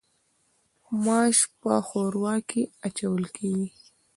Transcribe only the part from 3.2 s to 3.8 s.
کیږي.